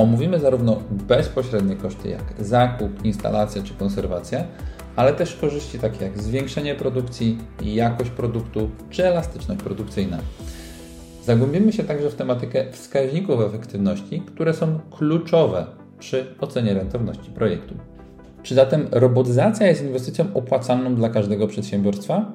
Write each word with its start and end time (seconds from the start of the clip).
Omówimy 0.00 0.40
zarówno 0.40 0.82
bezpośrednie 0.90 1.76
koszty 1.76 2.08
jak 2.08 2.22
zakup, 2.38 3.04
instalacja 3.04 3.62
czy 3.62 3.74
konserwacja, 3.74 4.44
ale 4.96 5.12
też 5.12 5.36
korzyści 5.36 5.78
takie 5.78 6.04
jak 6.04 6.18
zwiększenie 6.18 6.74
produkcji, 6.74 7.38
jakość 7.62 8.10
produktu 8.10 8.70
czy 8.90 9.06
elastyczność 9.06 9.62
produkcyjna. 9.62 10.18
Zagłębimy 11.24 11.72
się 11.72 11.84
także 11.84 12.10
w 12.10 12.14
tematykę 12.14 12.72
wskaźników 12.72 13.40
efektywności, 13.40 14.22
które 14.26 14.54
są 14.54 14.80
kluczowe 14.90 15.66
przy 15.98 16.34
ocenie 16.40 16.74
rentowności 16.74 17.30
projektu. 17.30 17.74
Czy 18.42 18.54
zatem 18.54 18.86
robotyzacja 18.90 19.66
jest 19.66 19.82
inwestycją 19.82 20.24
opłacalną 20.34 20.94
dla 20.94 21.08
każdego 21.08 21.46
przedsiębiorstwa? 21.46 22.32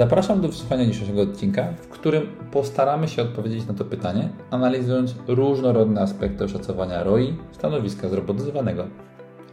Zapraszam 0.00 0.40
do 0.40 0.48
wysłuchania 0.48 0.86
dzisiejszego 0.86 1.22
odcinka, 1.22 1.72
w 1.82 1.88
którym 1.88 2.26
postaramy 2.52 3.08
się 3.08 3.22
odpowiedzieć 3.22 3.66
na 3.66 3.74
to 3.74 3.84
pytanie, 3.84 4.28
analizując 4.50 5.14
różnorodne 5.28 6.00
aspekty 6.00 6.44
oszacowania 6.44 7.02
ROI 7.02 7.34
stanowiska 7.52 8.08
zrobotyzowanego 8.08 8.86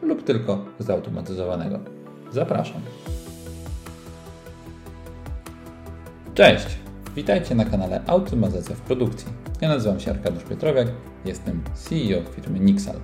lub 0.02 0.24
tylko 0.24 0.66
zautomatyzowanego. 0.80 1.80
Zapraszam. 2.32 2.82
Cześć! 6.34 6.68
Witajcie 7.16 7.56
na 7.56 7.66
kanale 7.66 8.02
Automatyzacja 8.08 8.76
w 8.76 8.82
produkcji. 8.82 9.28
Ja 9.62 9.70
nazywam 9.70 10.00
się 10.00 10.12
Arkadiusz 10.12 10.44
Piotrowiak, 10.44 10.88
jestem 11.26 11.62
CEO 11.74 12.22
firmy 12.36 12.60
Nixal. 12.60 12.96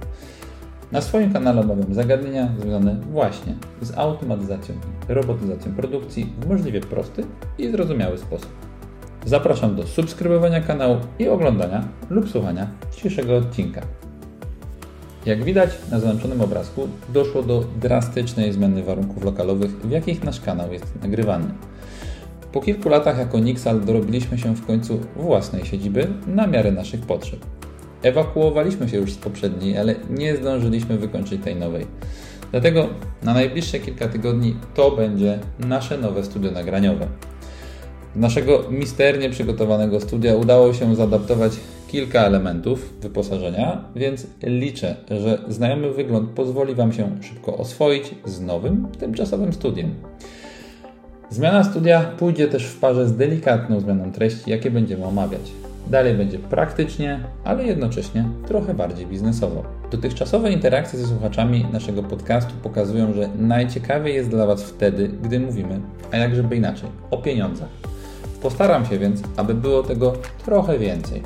Na 0.94 1.02
swoim 1.02 1.34
kanale 1.34 1.62
omawiam 1.62 1.94
zagadnienia 1.94 2.50
związane 2.60 2.96
właśnie 2.96 3.56
z 3.82 3.98
automatyzacją 3.98 4.76
i 5.10 5.14
robotyzacją 5.14 5.72
produkcji 5.72 6.34
w 6.40 6.50
możliwie 6.50 6.82
prosty 6.82 7.24
i 7.58 7.72
zrozumiały 7.72 8.18
sposób. 8.18 8.50
Zapraszam 9.26 9.76
do 9.76 9.88
subskrybowania 9.88 10.62
kanału 10.62 10.98
i 11.20 11.28
oglądania 11.28 11.84
lub 12.10 12.30
słuchania 12.30 12.68
dzisiejszego 12.96 13.38
odcinka. 13.38 13.82
Jak 15.26 15.44
widać 15.44 15.70
na 15.92 16.00
zaznaczonym 16.00 16.42
obrazku, 16.42 16.88
doszło 17.14 17.44
do 17.44 17.64
drastycznej 17.82 18.54
zmiany 18.54 18.84
warunków 18.84 19.24
lokalowych, 19.24 19.72
w 19.72 19.92
jakich 19.92 20.24
nasz 20.24 20.42
kanał 20.42 20.74
jest 20.74 21.02
nagrywany. 21.02 21.46
Po 22.52 22.62
kilku 22.62 22.90
latach 22.90 23.18
jako 23.18 23.40
Nixal 23.40 23.82
dorobiliśmy 23.82 24.38
się 24.38 24.56
w 24.56 24.66
końcu 24.66 25.00
własnej 25.16 25.66
siedziby 25.66 26.08
na 26.28 26.48
miarę 26.48 26.72
naszych 26.72 27.02
potrzeb. 27.02 27.40
Ewakuowaliśmy 28.04 28.90
się 28.90 28.98
już 28.98 29.14
z 29.14 29.18
poprzedniej, 29.18 29.78
ale 29.78 29.96
nie 30.10 30.36
zdążyliśmy 30.36 30.98
wykończyć 30.98 31.44
tej 31.44 31.56
nowej. 31.56 31.86
Dlatego 32.52 32.88
na 33.24 33.34
najbliższe 33.34 33.80
kilka 33.80 34.08
tygodni 34.08 34.56
to 34.74 34.92
będzie 34.92 35.40
nasze 35.60 35.98
nowe 35.98 36.24
studio 36.24 36.52
nagraniowe. 36.52 37.08
Z 38.16 38.20
naszego 38.20 38.64
misternie 38.72 39.30
przygotowanego 39.30 40.00
studia 40.00 40.36
udało 40.36 40.74
się 40.74 40.96
zaadaptować 40.96 41.52
kilka 41.88 42.22
elementów 42.22 42.94
wyposażenia, 43.02 43.84
więc 43.96 44.28
liczę, 44.44 44.96
że 45.10 45.42
znajomy 45.48 45.92
wygląd 45.92 46.30
pozwoli 46.30 46.76
Wam 46.76 46.94
się 46.94 47.18
szybko 47.22 47.58
oswoić 47.58 48.16
z 48.26 48.42
nowym, 48.42 48.88
tymczasowym 49.00 49.54
studiem. 49.54 49.96
Zmiana 51.30 51.64
studia 51.64 52.02
pójdzie 52.02 52.48
też 52.48 52.66
w 52.66 52.80
parze 52.80 53.08
z 53.08 53.18
delikatną 53.18 53.80
zmianą 53.80 54.12
treści, 54.12 54.52
jakie 54.52 54.72
będziemy 54.72 55.06
omawiać. 55.06 55.63
Dalej 55.88 56.14
będzie 56.14 56.40
praktycznie, 56.40 57.20
ale 57.44 57.64
jednocześnie 57.64 58.26
trochę 58.48 58.74
bardziej 58.74 59.06
biznesowo. 59.06 59.64
Dotychczasowe 59.92 60.52
interakcje 60.52 61.00
ze 61.00 61.08
słuchaczami 61.08 61.66
naszego 61.72 62.04
podcastu 62.04 62.54
pokazują, 62.64 63.14
że 63.14 63.30
najciekawiej 63.36 64.16
jest 64.16 64.30
dla 64.30 64.46
Was 64.46 64.64
wtedy, 64.64 65.08
gdy 65.08 65.40
mówimy, 65.40 65.82
a 66.12 66.18
jak 66.18 66.36
żeby 66.36 66.56
inaczej, 66.56 66.90
o 67.12 67.18
pieniądzach. 67.18 67.70
Postaram 68.42 68.86
się 68.86 69.00
więc, 69.00 69.22
aby 69.38 69.54
było 69.54 69.84
tego 69.84 70.14
trochę 70.46 70.80
więcej. 70.80 71.24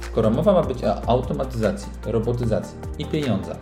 Skoro 0.00 0.30
mowa 0.30 0.52
ma 0.52 0.62
być 0.62 0.84
o 0.84 1.08
automatyzacji, 1.08 1.88
robotyzacji 2.06 2.78
i 2.98 3.04
pieniądzach, 3.04 3.56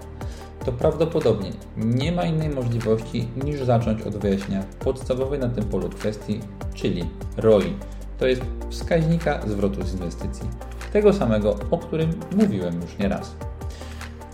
to 0.66 0.72
prawdopodobnie 0.72 1.50
nie 1.76 2.12
ma 2.12 2.24
innej 2.24 2.48
możliwości 2.48 3.28
niż 3.44 3.62
zacząć 3.62 4.02
od 4.02 4.16
wyjaśnienia 4.16 4.64
podstawowej 4.78 5.38
na 5.38 5.48
tym 5.48 5.64
polu 5.64 5.88
kwestii, 5.88 6.40
czyli 6.74 7.04
ROI. 7.36 7.72
To 8.18 8.26
jest 8.26 8.42
wskaźnika 8.70 9.46
zwrotu 9.46 9.86
z 9.86 9.94
inwestycji. 9.94 10.48
Tego 10.92 11.12
samego, 11.12 11.56
o 11.70 11.78
którym 11.78 12.10
mówiłem 12.36 12.82
już 12.82 12.98
nieraz. 12.98 13.36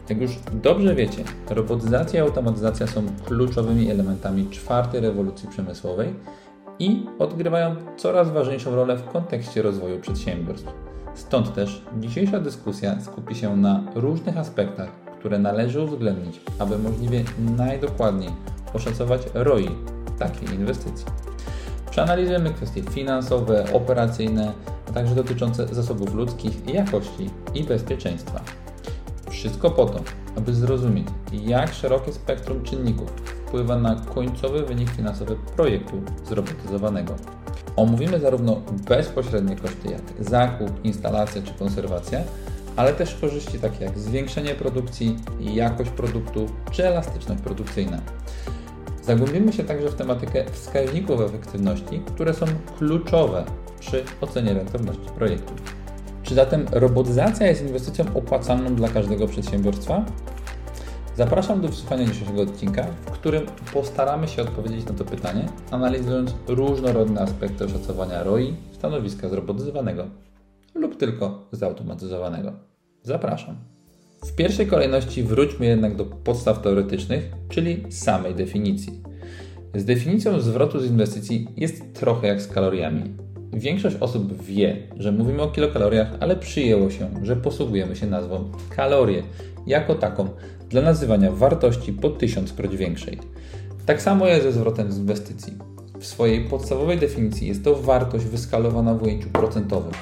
Jak 0.08 0.20
już 0.20 0.30
dobrze 0.52 0.94
wiecie, 0.94 1.24
robotyzacja 1.50 2.20
i 2.20 2.26
automatyzacja 2.26 2.86
są 2.86 3.02
kluczowymi 3.24 3.90
elementami 3.90 4.50
czwartej 4.50 5.00
rewolucji 5.00 5.48
przemysłowej 5.48 6.14
i 6.78 7.06
odgrywają 7.18 7.76
coraz 7.96 8.30
ważniejszą 8.30 8.74
rolę 8.74 8.96
w 8.96 9.08
kontekście 9.08 9.62
rozwoju 9.62 10.00
przedsiębiorstw. 10.00 10.72
Stąd 11.14 11.54
też 11.54 11.82
dzisiejsza 12.00 12.40
dyskusja 12.40 13.00
skupi 13.00 13.34
się 13.34 13.56
na 13.56 13.84
różnych 13.94 14.38
aspektach, 14.38 15.01
które 15.22 15.38
należy 15.38 15.80
uwzględnić, 15.80 16.40
aby 16.58 16.78
możliwie 16.78 17.24
najdokładniej 17.56 18.30
oszacować 18.74 19.22
ROI 19.34 19.68
takiej 20.18 20.54
inwestycji. 20.54 21.06
Przeanalizujemy 21.90 22.50
kwestie 22.50 22.82
finansowe, 22.82 23.64
operacyjne, 23.72 24.52
a 24.88 24.92
także 24.92 25.14
dotyczące 25.14 25.74
zasobów 25.74 26.14
ludzkich, 26.14 26.74
jakości 26.74 27.30
i 27.54 27.64
bezpieczeństwa. 27.64 28.40
Wszystko 29.30 29.70
po 29.70 29.86
to, 29.86 30.00
aby 30.36 30.54
zrozumieć, 30.54 31.08
jak 31.32 31.74
szerokie 31.74 32.12
spektrum 32.12 32.62
czynników 32.62 33.10
wpływa 33.46 33.76
na 33.76 33.94
końcowy 33.94 34.62
wynik 34.62 34.90
finansowy 34.90 35.36
projektu 35.56 36.02
zrobotyzowanego. 36.28 37.14
Omówimy 37.76 38.20
zarówno 38.20 38.62
bezpośrednie 38.88 39.56
koszty 39.56 39.88
jak 39.88 40.02
zakup, 40.20 40.84
instalacja 40.84 41.42
czy 41.42 41.54
konserwacja, 41.54 42.20
ale 42.76 42.94
też 42.94 43.14
korzyści 43.14 43.58
takie 43.58 43.84
jak 43.84 43.98
zwiększenie 43.98 44.54
produkcji, 44.54 45.16
jakość 45.40 45.90
produktu 45.90 46.46
czy 46.70 46.86
elastyczność 46.86 47.42
produkcyjna. 47.42 47.98
Zagłębimy 49.02 49.52
się 49.52 49.64
także 49.64 49.88
w 49.88 49.94
tematykę 49.94 50.44
wskaźników 50.52 51.20
efektywności, 51.20 52.02
które 52.06 52.34
są 52.34 52.46
kluczowe 52.78 53.44
przy 53.80 54.04
ocenie 54.20 54.54
rentowności 54.54 55.10
projektu. 55.16 55.54
Czy 56.22 56.34
zatem 56.34 56.66
robotyzacja 56.72 57.46
jest 57.46 57.62
inwestycją 57.62 58.04
opłacalną 58.14 58.74
dla 58.74 58.88
każdego 58.88 59.26
przedsiębiorstwa? 59.26 60.04
Zapraszam 61.16 61.60
do 61.60 61.68
wysłuchania 61.68 62.04
dzisiejszego 62.04 62.42
odcinka, 62.42 62.86
w 63.06 63.10
którym 63.10 63.46
postaramy 63.72 64.28
się 64.28 64.42
odpowiedzieć 64.42 64.86
na 64.86 64.94
to 64.94 65.04
pytanie, 65.04 65.48
analizując 65.70 66.34
różnorodne 66.48 67.20
aspekty 67.20 67.64
oszacowania 67.64 68.22
ROI 68.22 68.56
stanowiska 68.72 69.28
zrobotyzowanego 69.28 70.04
lub 70.74 70.96
tylko 70.96 71.48
zautomatyzowanego. 71.52 72.52
Zapraszam. 73.02 73.56
W 74.24 74.34
pierwszej 74.34 74.66
kolejności 74.66 75.22
wróćmy 75.22 75.66
jednak 75.66 75.96
do 75.96 76.04
podstaw 76.04 76.62
teoretycznych, 76.62 77.32
czyli 77.48 77.92
samej 77.92 78.34
definicji. 78.34 79.02
Z 79.74 79.84
definicją 79.84 80.40
zwrotu 80.40 80.80
z 80.80 80.86
inwestycji 80.86 81.48
jest 81.56 81.94
trochę 81.94 82.26
jak 82.28 82.42
z 82.42 82.48
kaloriami. 82.48 83.02
Większość 83.52 83.96
osób 84.00 84.42
wie, 84.42 84.76
że 84.98 85.12
mówimy 85.12 85.42
o 85.42 85.48
kilokaloriach, 85.48 86.08
ale 86.20 86.36
przyjęło 86.36 86.90
się, 86.90 87.10
że 87.22 87.36
posługujemy 87.36 87.96
się 87.96 88.06
nazwą 88.06 88.50
kalorie 88.70 89.22
jako 89.66 89.94
taką 89.94 90.28
dla 90.68 90.82
nazywania 90.82 91.32
wartości 91.32 91.92
po 91.92 92.10
tysiąckroć 92.10 92.76
większej. 92.76 93.18
Tak 93.86 94.02
samo 94.02 94.26
jest 94.26 94.42
ze 94.42 94.52
zwrotem 94.52 94.92
z 94.92 94.98
inwestycji. 94.98 95.52
W 95.98 96.06
swojej 96.06 96.44
podstawowej 96.44 96.98
definicji 96.98 97.48
jest 97.48 97.64
to 97.64 97.74
wartość 97.74 98.24
wyskalowana 98.24 98.94
w 98.94 99.02
ujęciu 99.02 99.28
procentowym. 99.28 99.92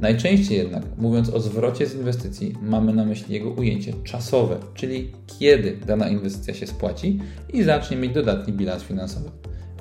Najczęściej 0.00 0.58
jednak, 0.58 0.82
mówiąc 0.98 1.30
o 1.30 1.40
zwrocie 1.40 1.86
z 1.86 1.94
inwestycji, 1.94 2.54
mamy 2.62 2.92
na 2.92 3.04
myśli 3.04 3.34
jego 3.34 3.50
ujęcie 3.50 3.92
czasowe, 4.04 4.56
czyli 4.74 5.12
kiedy 5.38 5.76
dana 5.86 6.08
inwestycja 6.08 6.54
się 6.54 6.66
spłaci 6.66 7.20
i 7.52 7.62
zacznie 7.62 7.96
mieć 7.96 8.12
dodatni 8.12 8.52
bilans 8.52 8.82
finansowy. 8.82 9.30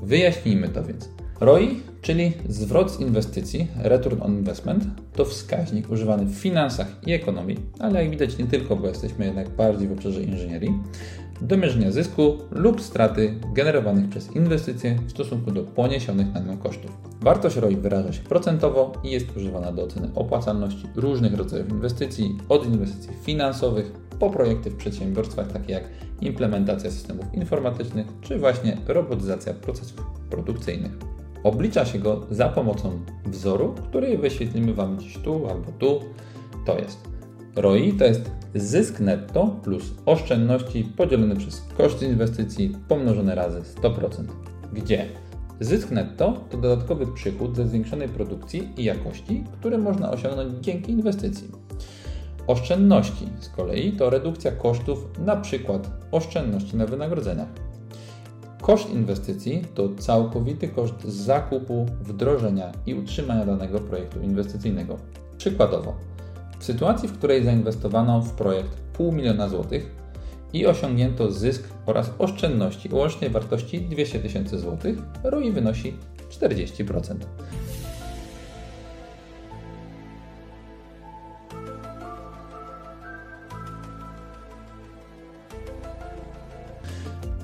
Wyjaśnijmy 0.04 0.70
to 0.70 0.84
więc. 0.84 1.10
ROI, 1.40 1.80
czyli 2.02 2.34
zwrot 2.50 2.92
z 2.92 3.00
inwestycji, 3.00 3.68
Return 3.78 4.22
on 4.22 4.34
Investment, 4.34 4.84
to 5.14 5.26
wskaźnik 5.26 5.92
używany 5.92 6.26
w 6.26 6.34
finansach 6.34 6.88
i 7.08 7.14
ekonomii, 7.14 7.60
ale 7.80 8.02
jak 8.02 8.12
widać 8.12 8.38
nie 8.38 8.46
tylko, 8.46 8.76
bo 8.76 8.88
jesteśmy 8.88 9.26
jednak 9.26 9.50
bardziej 9.50 9.88
w 9.88 9.92
obszarze 9.92 10.24
inżynierii, 10.24 10.74
do 11.42 11.58
mierzenia 11.58 11.92
zysku 11.92 12.38
lub 12.52 12.82
straty 12.82 13.34
generowanych 13.54 14.10
przez 14.10 14.36
inwestycje 14.36 15.00
w 15.08 15.12
stosunku 15.12 15.52
do 15.52 15.64
poniesionych 15.64 16.34
na 16.34 16.40
nią 16.40 16.58
kosztów. 16.58 16.92
Wartość 17.22 17.56
ROI 17.56 17.76
wyraża 17.76 18.14
się 18.14 18.22
procentowo 18.22 18.94
i 19.04 19.12
jest 19.12 19.38
używana 19.38 19.72
do 19.72 19.84
oceny 19.84 20.10
opłacalności 20.16 20.88
różnych 20.96 21.34
rodzajów 21.34 21.70
inwestycji, 21.70 22.38
od 22.50 22.66
inwestycji 22.66 23.14
finansowych 23.24 23.92
po 24.20 24.30
projekty 24.30 24.70
w 24.70 24.76
przedsiębiorstwach 24.76 25.52
takie 25.52 25.74
jak 25.74 25.84
implementacja 26.22 26.92
systemów 26.92 27.26
informatycznych, 27.34 28.08
czy 28.22 28.40
właśnie 28.40 28.78
robotyzacja 28.88 29.54
procesów 29.54 30.04
produkcyjnych. 30.30 30.92
Oblicza 31.44 31.86
się 31.86 32.00
go 32.00 32.26
za 32.32 32.50
pomocą 32.50 33.00
wzoru, 33.26 33.76
który 33.90 34.18
wyświetlimy 34.18 34.74
Wam 34.74 35.00
dziś 35.00 35.18
tu 35.18 35.48
albo 35.50 35.72
tu. 35.80 36.00
To 36.66 36.80
jest 36.80 37.10
ROI, 37.56 37.94
to 37.94 38.06
jest 38.06 38.32
zysk 38.56 39.00
netto 39.00 39.48
plus 39.64 39.84
oszczędności 40.06 40.84
podzielone 40.84 41.36
przez 41.36 41.62
koszty 41.78 42.06
inwestycji 42.06 42.76
pomnożone 42.88 43.36
razy 43.36 43.62
100%. 43.62 44.24
Gdzie 44.74 45.06
zysk 45.60 45.92
netto 45.92 46.46
to 46.50 46.58
dodatkowy 46.58 47.08
przychód 47.08 47.56
ze 47.56 47.68
zwiększonej 47.68 48.10
produkcji 48.10 48.70
i 48.78 48.84
jakości, 48.84 49.44
który 49.60 49.78
można 49.78 50.12
osiągnąć 50.12 50.54
dzięki 50.66 50.92
inwestycji. 50.92 51.48
Oszczędności 52.48 53.28
z 53.40 53.50
kolei 53.50 53.92
to 53.92 54.10
redukcja 54.10 54.52
kosztów, 54.52 55.10
na 55.26 55.36
przykład 55.36 55.92
oszczędności 56.12 56.78
na 56.78 56.86
wynagrodzeniach. 56.86 57.48
Koszt 58.62 58.90
inwestycji 58.90 59.62
to 59.76 59.90
całkowity 59.96 60.68
koszt 60.68 61.04
zakupu, 61.04 61.86
wdrożenia 62.02 62.72
i 62.86 62.94
utrzymania 62.94 63.46
danego 63.46 63.80
projektu 63.80 64.22
inwestycyjnego. 64.22 64.98
Przykładowo, 65.38 65.96
w 66.60 66.64
sytuacji, 66.64 67.10
w 67.10 67.14
której 67.14 67.44
zainwestowano 67.44 68.22
w 68.22 68.32
projekt 68.32 68.76
pół 68.94 69.12
miliona 69.12 69.50
złotych 69.50 69.92
i 70.54 70.66
osiągnięto 70.66 71.32
zysk 71.32 71.64
oraz 71.86 72.12
oszczędności 72.20 72.92
o 72.92 72.96
łącznej 72.96 73.30
wartości 73.30 73.82
200 73.82 74.20
tysięcy 74.20 74.60
złotych, 74.60 74.98
ROI 75.24 75.52
wynosi 75.52 75.94
40%. 76.30 77.16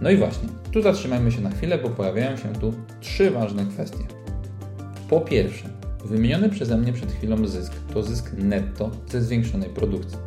No 0.01 0.11
i 0.11 0.17
właśnie, 0.17 0.49
tu 0.71 0.81
zatrzymajmy 0.81 1.31
się 1.31 1.41
na 1.41 1.49
chwilę, 1.49 1.77
bo 1.77 1.89
pojawiają 1.89 2.37
się 2.37 2.53
tu 2.53 2.73
trzy 3.01 3.31
ważne 3.31 3.65
kwestie. 3.65 4.03
Po 5.09 5.21
pierwsze, 5.21 5.69
wymieniony 6.05 6.49
przeze 6.49 6.77
mnie 6.77 6.93
przed 6.93 7.11
chwilą 7.11 7.47
zysk 7.47 7.73
to 7.93 8.03
zysk 8.03 8.33
netto 8.37 8.91
ze 9.09 9.21
zwiększonej 9.21 9.69
produkcji. 9.69 10.17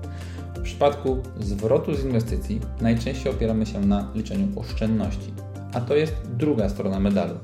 W 0.56 0.62
przypadku 0.62 1.18
zwrotu 1.40 1.94
z 1.94 2.04
inwestycji 2.04 2.60
najczęściej 2.80 3.32
opieramy 3.32 3.66
się 3.66 3.80
na 3.80 4.12
liczeniu 4.14 4.60
oszczędności, 4.60 5.32
a 5.72 5.80
to 5.80 5.96
jest 5.96 6.14
druga 6.36 6.68
strona 6.68 7.00
medalu. 7.00 7.34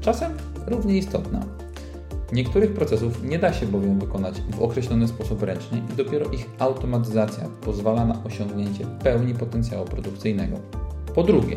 Czasem 0.00 0.32
równie 0.66 0.98
istotna. 0.98 1.40
Niektórych 2.32 2.74
procesów 2.74 3.22
nie 3.22 3.38
da 3.38 3.52
się 3.52 3.66
bowiem 3.66 3.98
wykonać 3.98 4.40
w 4.40 4.62
określony 4.62 5.08
sposób 5.08 5.42
ręcznie 5.42 5.82
i 5.92 5.96
dopiero 5.96 6.30
ich 6.30 6.46
automatyzacja 6.58 7.48
pozwala 7.60 8.04
na 8.04 8.24
osiągnięcie 8.24 8.86
pełni 9.04 9.34
potencjału 9.34 9.84
produkcyjnego. 9.84 10.56
Po 11.14 11.22
drugie, 11.22 11.56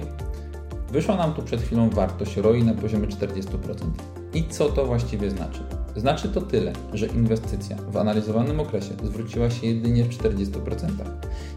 wyszła 0.91 1.15
nam 1.15 1.33
tu 1.33 1.41
przed 1.41 1.61
chwilą 1.61 1.89
wartość 1.89 2.37
ROI 2.37 2.63
na 2.63 2.73
poziomie 2.73 3.07
40%. 3.07 3.43
I 4.33 4.43
co 4.43 4.69
to 4.69 4.85
właściwie 4.85 5.31
znaczy? 5.31 5.63
Znaczy 5.95 6.29
to 6.29 6.41
tyle, 6.41 6.73
że 6.93 7.07
inwestycja 7.07 7.77
w 7.91 7.97
analizowanym 7.97 8.59
okresie 8.59 8.93
zwróciła 9.03 9.49
się 9.49 9.67
jedynie 9.67 10.03
w 10.03 10.09
40%. 10.09 10.45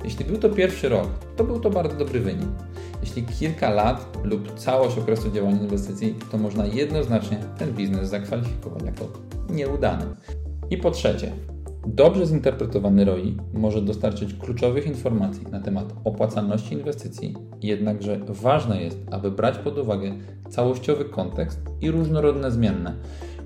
Jeśli 0.04 0.25
był 0.25 0.38
to 0.38 0.50
pierwszy 0.50 0.88
rok, 0.88 1.08
to 1.36 1.44
był 1.44 1.60
to 1.60 1.70
bardzo 1.70 1.96
dobry 1.96 2.20
wynik. 2.20 2.48
Jeśli 3.00 3.22
kilka 3.22 3.70
lat 3.70 4.19
lub 4.25 4.58
całość 4.58 4.98
okresu 4.98 5.31
działania 5.31 5.60
inwestycji, 5.60 6.14
to 6.31 6.38
można 6.38 6.66
jednoznacznie 6.66 7.38
ten 7.58 7.72
biznes 7.72 8.08
zakwalifikować 8.08 8.82
jako 8.82 9.08
nieudany. 9.50 10.04
I 10.70 10.76
po 10.76 10.90
trzecie, 10.90 11.32
Dobrze 11.86 12.26
zinterpretowany 12.26 13.04
ROI 13.04 13.36
może 13.54 13.82
dostarczyć 13.82 14.34
kluczowych 14.34 14.86
informacji 14.86 15.46
na 15.50 15.60
temat 15.60 15.94
opłacalności 16.04 16.75
inwestycji, 16.75 17.34
jednakże 17.62 18.20
ważne 18.28 18.82
jest, 18.82 18.98
aby 19.10 19.31
brać 19.31 19.58
pod 19.58 19.78
uwagę 19.78 20.12
całościowy 20.50 21.04
kontekst 21.04 21.60
i 21.81 21.90
różnorodne 21.90 22.50
zmienne, 22.50 22.94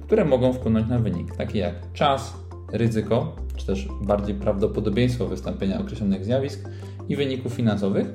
które 0.08 0.24
mogą 0.24 0.52
wpłynąć 0.52 0.88
na 0.88 0.98
wynik, 0.98 1.36
takie 1.36 1.58
jak 1.58 1.92
czas, 1.92 2.34
ryzyko, 2.72 3.36
czy 3.56 3.66
też 3.66 3.88
bardziej 4.02 4.34
prawdopodobieństwo 4.34 5.26
wystąpienia 5.26 5.80
określonych 5.80 6.24
zjawisk 6.24 6.68
i 7.08 7.16
wyników 7.16 7.52
finansowych, 7.52 8.06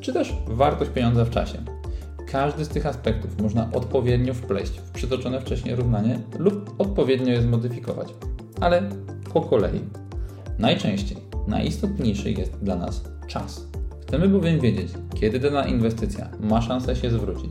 czy 0.00 0.12
też 0.12 0.34
wartość 0.46 0.90
pieniądza 0.90 1.24
w 1.24 1.30
czasie. 1.30 1.58
Każdy 2.26 2.64
z 2.64 2.68
tych 2.68 2.86
aspektów 2.86 3.42
można 3.42 3.70
odpowiednio 3.72 4.34
wpleść 4.34 4.78
w 4.78 4.90
przytoczone 4.90 5.40
wcześniej 5.40 5.74
równanie 5.74 6.18
lub 6.38 6.74
odpowiednio 6.78 7.32
je 7.32 7.42
zmodyfikować. 7.42 8.08
Ale 8.60 8.82
po 9.32 9.40
kolei. 9.40 9.80
Najczęściej 10.58 11.18
najistotniejszy 11.46 12.30
jest 12.30 12.58
dla 12.62 12.76
nas 12.76 13.04
czas. 13.26 13.66
Chcemy 14.02 14.28
bowiem 14.28 14.60
wiedzieć, 14.60 14.88
kiedy 15.20 15.40
dana 15.40 15.66
inwestycja 15.66 16.28
ma 16.40 16.62
szansę 16.62 16.96
się 16.96 17.10
zwrócić. 17.10 17.50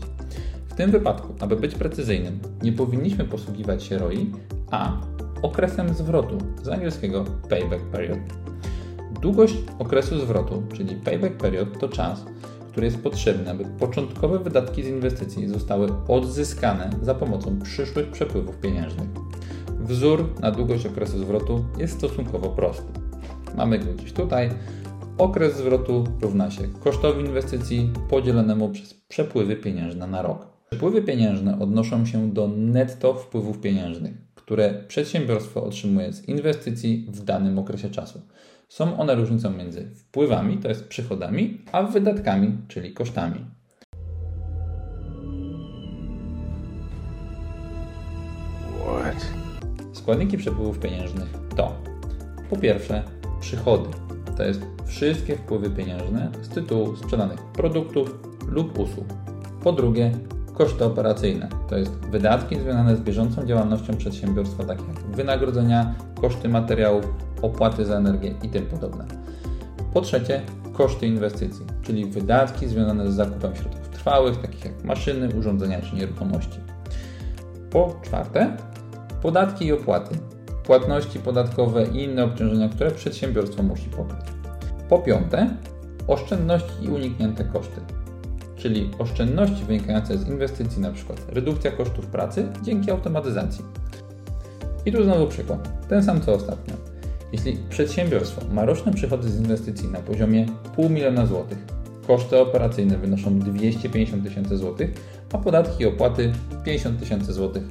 Tym 0.78 0.92
wypadku, 0.92 1.36
aby 1.40 1.56
być 1.56 1.76
precyzyjnym, 1.76 2.40
nie 2.64 2.72
powinniśmy 2.72 3.26
posługiwać 3.26 3.84
się 3.84 3.98
ROI, 3.98 4.32
a 4.72 4.98
okresem 5.42 5.94
zwrotu 5.94 6.38
z 6.64 6.68
angielskiego 6.68 7.26
payback 7.50 7.84
period. 7.84 8.20
Długość 9.22 9.56
okresu 9.80 10.20
zwrotu, 10.20 10.64
czyli 10.74 10.96
payback 10.96 11.38
period, 11.38 11.80
to 11.80 11.90
czas, 11.90 12.26
który 12.72 12.86
jest 12.86 13.04
potrzebny, 13.04 13.52
aby 13.52 13.66
początkowe 13.66 14.40
wydatki 14.40 14.84
z 14.84 14.88
inwestycji 14.88 15.48
zostały 15.48 15.90
odzyskane 16.08 16.90
za 17.02 17.16
pomocą 17.16 17.60
przyszłych 17.60 18.12
przepływów 18.12 18.58
pieniężnych. 18.58 19.10
Wzór 19.80 20.30
na 20.40 20.52
długość 20.52 20.86
okresu 20.86 21.20
zwrotu 21.20 21.66
jest 21.78 21.98
stosunkowo 21.98 22.50
prosty. 22.50 23.00
Mamy 23.56 23.80
go 23.80 23.94
gdzieś 23.94 24.14
tutaj. 24.14 24.50
Okres 25.18 25.58
zwrotu 25.58 26.04
równa 26.22 26.52
się 26.52 26.64
kosztowi 26.84 27.26
inwestycji 27.26 27.92
podzielonemu 28.10 28.70
przez 28.70 28.94
przepływy 28.94 29.56
pieniężne 29.56 30.08
na 30.08 30.22
rok. 30.22 30.57
Przepływy 30.70 31.02
pieniężne 31.02 31.60
odnoszą 31.60 32.06
się 32.06 32.32
do 32.32 32.48
netto 32.48 33.14
wpływów 33.14 33.62
pieniężnych, 33.62 34.14
które 34.36 34.84
przedsiębiorstwo 34.88 35.64
otrzymuje 35.64 36.14
z 36.14 36.30
inwestycji 36.30 37.08
w 37.10 37.24
danym 37.24 37.60
okresie 37.60 37.90
czasu. 37.90 38.22
Są 38.70 39.00
one 39.00 39.16
różnicą 39.16 39.52
między 39.52 39.86
wpływami, 39.96 40.58
to 40.58 40.70
jest 40.70 40.88
przychodami, 40.88 41.62
a 41.72 41.84
wydatkami, 41.84 42.58
czyli 42.68 42.94
kosztami. 42.94 43.46
Składniki 49.94 50.38
przepływów 50.38 50.80
pieniężnych 50.80 51.30
to 51.56 51.76
po 52.50 52.58
pierwsze 52.58 53.04
przychody. 53.40 53.90
To 54.38 54.44
jest 54.44 54.62
wszystkie 54.86 55.36
wpływy 55.36 55.70
pieniężne 55.70 56.32
z 56.42 56.50
tytułu 56.50 56.96
sprzedanych 56.96 57.44
produktów 57.44 58.20
lub 58.48 58.80
usług. 58.80 59.08
Po 59.64 59.72
drugie 59.72 60.12
koszty 60.58 60.86
operacyjne. 60.86 61.50
To 61.70 61.78
jest 61.78 61.92
wydatki 61.92 62.60
związane 62.60 62.96
z 62.96 63.00
bieżącą 63.00 63.46
działalnością 63.46 63.98
przedsiębiorstwa, 63.98 64.64
takie 64.64 64.84
jak 64.88 65.16
wynagrodzenia, 65.16 65.96
koszty 66.22 66.50
materiałów, 66.50 67.06
opłaty 67.42 67.86
za 67.86 67.98
energię 67.98 68.34
i 68.44 68.50
tym 68.50 68.66
podobne. 68.66 69.06
Po 69.94 70.02
trzecie 70.02 70.42
koszty 70.74 71.08
inwestycji, 71.08 71.66
czyli 71.82 72.06
wydatki 72.06 72.68
związane 72.68 73.12
z 73.12 73.16
zakupem 73.16 73.56
środków 73.56 73.90
trwałych, 73.90 74.38
takich 74.38 74.66
jak 74.66 74.84
maszyny, 74.84 75.30
urządzenia 75.40 75.82
czy 75.82 75.96
nieruchomości. 75.96 76.60
Po 77.72 77.96
czwarte 78.04 78.58
Podatki 79.22 79.66
i 79.66 79.72
opłaty, 79.72 80.16
płatności 80.64 81.20
podatkowe 81.20 81.86
i 81.86 82.04
inne 82.04 82.24
obciążenia, 82.24 82.70
które 82.70 82.92
przedsiębiorstwo 82.92 83.64
musi 83.64 83.90
pokryć. 83.90 84.26
Po 84.90 85.00
piąte, 85.00 85.50
oszczędności 86.08 86.72
i 86.86 86.90
uniknięte 86.90 87.44
koszty, 87.44 87.82
czyli 88.68 88.90
oszczędności 89.00 89.66
wynikające 89.66 90.18
z 90.18 90.28
inwestycji, 90.28 90.78
np. 90.78 91.14
redukcja 91.28 91.72
kosztów 91.72 92.06
pracy 92.06 92.48
dzięki 92.64 92.92
automatyzacji. 92.92 93.64
I 94.86 94.92
tu 94.92 95.04
znowu 95.04 95.28
przykład, 95.28 95.88
ten 95.88 96.04
sam 96.04 96.22
co 96.22 96.34
ostatnio. 96.34 96.74
Jeśli 97.32 97.58
przedsiębiorstwo 97.70 98.42
ma 98.52 98.66
roczne 98.66 98.94
przychody 98.94 99.30
z 99.30 99.40
inwestycji 99.40 99.88
na 99.88 100.00
poziomie 100.00 100.46
pół 100.76 100.90
miliona 100.90 101.26
złotych, 101.26 101.58
koszty 102.08 102.40
operacyjne 102.40 102.98
wynoszą 102.98 103.40
250 103.40 104.24
tysięcy 104.24 104.58
złotych, 104.58 104.94
a 105.34 105.38
podatki 105.38 105.84
i 105.84 105.86
opłaty 105.86 106.34
50 106.66 107.00
tysięcy 107.00 107.34
złotych 107.34 107.64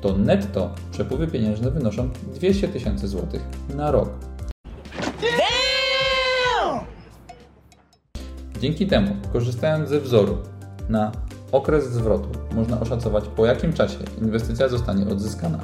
to 0.00 0.16
netto 0.16 0.74
przepływy 0.90 1.26
pieniężne 1.26 1.70
wynoszą 1.70 2.10
200 2.34 2.68
tysięcy 2.68 3.08
złotych 3.08 3.42
na 3.76 3.90
rok. 3.90 4.08
Dzięki 8.64 8.86
temu, 8.86 9.16
korzystając 9.32 9.88
ze 9.88 10.00
wzoru 10.00 10.38
na 10.88 11.12
okres 11.52 11.92
zwrotu, 11.92 12.28
można 12.54 12.80
oszacować 12.80 13.24
po 13.36 13.46
jakim 13.46 13.72
czasie 13.72 13.98
inwestycja 14.22 14.68
zostanie 14.68 15.06
odzyskana. 15.06 15.58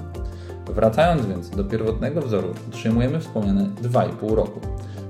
Wracając 0.75 1.26
więc 1.26 1.50
do 1.50 1.64
pierwotnego 1.64 2.23
wzoru, 2.23 2.49
otrzymujemy 2.69 3.21
wspomniane 3.21 3.66
2,5 3.83 4.35
roku. 4.35 4.61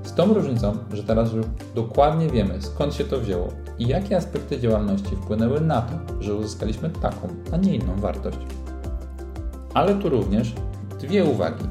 Z 0.05 0.15
tą 0.15 0.35
różnicą, 0.35 0.77
że 0.93 1.05
teraz 1.05 1.33
już 1.33 1.47
dokładnie 1.75 2.29
wiemy 2.29 2.63
skąd 2.63 2.95
się 2.95 3.05
to 3.05 3.21
wzięło 3.21 3.49
i 3.79 3.87
jakie 3.87 4.17
aspekty 4.17 4.61
działalności 4.61 5.17
wpłynęły 5.17 5.61
na 5.61 5.83
to, 5.83 6.23
że 6.23 6.35
uzyskaliśmy 6.35 6.91
taką, 6.91 7.29
a 7.53 7.57
nie 7.57 7.75
inną 7.75 7.97
wartość. 7.97 8.39
Ale 9.75 9.95
tu 9.95 10.09
również 10.09 10.55
dwie 11.01 11.25
uwagi. 11.25 11.65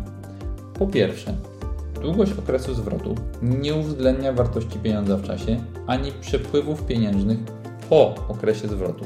Po 0.73 0.87
pierwsze, 0.87 1.33
długość 2.01 2.31
okresu 2.39 2.73
zwrotu 2.73 3.15
nie 3.41 3.75
uwzględnia 3.75 4.33
wartości 4.33 4.79
pieniądza 4.79 5.17
w 5.17 5.23
czasie, 5.23 5.59
ani 5.89 6.11
przepływów 6.11 6.85
pieniężnych 6.85 7.37
po 7.89 8.15
okresie 8.27 8.67
zwrotu. 8.67 9.05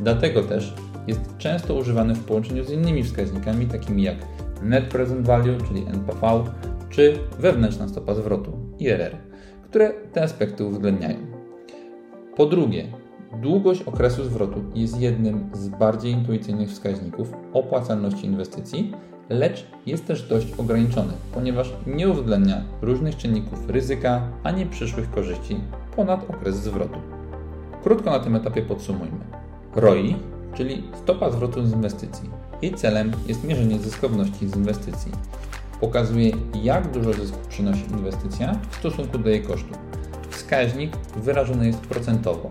Dlatego 0.00 0.42
też 0.42 0.74
jest 1.06 1.20
często 1.38 1.74
używany 1.74 2.14
w 2.14 2.24
połączeniu 2.24 2.64
z 2.64 2.70
innymi 2.70 3.04
wskaźnikami, 3.04 3.66
takimi 3.66 4.02
jak 4.02 4.16
Net 4.62 4.84
Present 4.84 5.26
Value, 5.26 5.58
czyli 5.68 5.82
NPV, 5.82 6.44
czy 6.90 7.18
wewnętrzna 7.38 7.88
stopa 7.88 8.14
zwrotu, 8.14 8.52
IRR, 8.78 9.16
które 9.70 9.92
te 10.12 10.22
aspekty 10.22 10.64
uwzględniają. 10.64 11.16
Po 12.36 12.46
drugie, 12.46 12.92
długość 13.32 13.82
okresu 13.82 14.24
zwrotu 14.24 14.60
jest 14.74 15.00
jednym 15.00 15.50
z 15.52 15.68
bardziej 15.68 16.12
intuicyjnych 16.12 16.70
wskaźników 16.70 17.32
opłacalności 17.52 18.26
inwestycji, 18.26 18.92
lecz 19.28 19.66
jest 19.86 20.06
też 20.06 20.28
dość 20.28 20.52
ograniczony, 20.58 21.12
ponieważ 21.34 21.72
nie 21.86 22.08
uwzględnia 22.08 22.62
różnych 22.82 23.16
czynników 23.16 23.70
ryzyka 23.70 24.22
ani 24.42 24.66
przyszłych 24.66 25.10
korzyści 25.10 25.60
ponad 25.96 26.30
okres 26.30 26.56
zwrotu. 26.56 26.98
Krótko 27.82 28.10
na 28.10 28.18
tym 28.18 28.36
etapie 28.36 28.62
podsumujmy. 28.62 29.20
ROI, 29.76 30.16
czyli 30.54 30.82
stopa 31.02 31.30
zwrotu 31.30 31.66
z 31.66 31.72
inwestycji. 31.72 32.30
Jej 32.62 32.74
celem 32.74 33.12
jest 33.26 33.44
mierzenie 33.44 33.78
zyskowności 33.78 34.48
z 34.48 34.56
inwestycji. 34.56 35.12
Pokazuje, 35.80 36.30
jak 36.62 36.90
dużo 36.90 37.12
zysku 37.12 37.38
przynosi 37.48 37.84
inwestycja 37.90 38.54
w 38.70 38.76
stosunku 38.76 39.18
do 39.18 39.28
jej 39.28 39.42
kosztu. 39.42 39.74
Wskaźnik 40.30 40.96
wyrażony 41.16 41.66
jest 41.66 41.80
procentowo. 41.80 42.50